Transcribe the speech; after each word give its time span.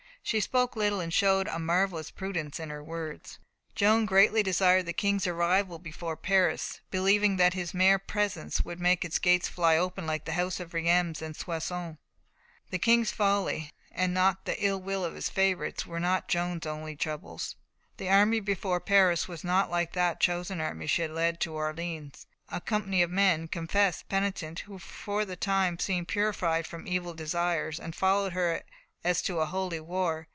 "She 0.23 0.39
spoke 0.39 0.75
little, 0.75 0.99
and 1.01 1.11
showed 1.11 1.47
a 1.47 1.57
marvellous 1.57 2.11
prudence 2.11 2.59
in 2.59 2.69
her 2.69 2.83
words." 2.83 3.39
Joan 3.73 4.05
greatly 4.05 4.43
desired 4.43 4.85
the 4.85 4.93
King's 4.93 5.25
arrival 5.25 5.79
before 5.79 6.15
Paris, 6.15 6.79
believing 6.91 7.37
that 7.37 7.55
his 7.55 7.73
mere 7.73 7.97
presence 7.97 8.63
would 8.63 8.79
make 8.79 9.03
its 9.03 9.17
gates 9.17 9.47
fly 9.47 9.77
open 9.77 10.05
like 10.05 10.25
those 10.25 10.59
of 10.59 10.75
Reims 10.75 11.23
and 11.23 11.35
Soissons. 11.35 11.97
The 12.69 12.77
King's 12.77 13.09
folly 13.11 13.71
and 13.91 14.15
the 14.15 14.55
ill 14.59 14.79
will 14.79 15.03
of 15.03 15.15
his 15.15 15.27
favourites 15.27 15.87
were 15.87 15.99
not 15.99 16.27
Joan's 16.29 16.67
only 16.67 16.95
troubles. 16.95 17.55
The 17.97 18.07
army 18.09 18.39
before 18.39 18.79
Paris 18.79 19.27
was 19.27 19.43
not 19.43 19.71
like 19.71 19.93
that 19.93 20.19
chosen 20.19 20.61
army 20.61 20.85
she 20.85 21.01
had 21.01 21.11
led 21.11 21.39
to 21.41 21.53
Orleans, 21.55 22.27
a 22.47 22.61
company 22.61 23.01
of 23.01 23.09
men 23.09 23.47
"confessed, 23.47 24.07
penitent," 24.07 24.59
who 24.61 24.77
for 24.77 25.25
the 25.25 25.35
time 25.35 25.79
seemed 25.79 26.07
purified 26.09 26.67
from 26.67 26.87
evil 26.87 27.15
desires, 27.15 27.79
and 27.79 27.95
followed 27.95 28.33
her 28.33 28.61
as 29.03 29.23
to 29.23 29.39
a 29.39 29.47
holy 29.47 29.79
war. 29.79 30.27